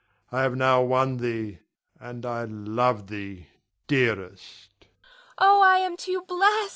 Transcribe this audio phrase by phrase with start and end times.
[0.31, 1.59] I have now won thee,
[1.99, 3.45] and I love thee,
[3.85, 4.69] dearest.
[4.81, 4.89] Nina.
[5.37, 6.69] Oh, I am too blest!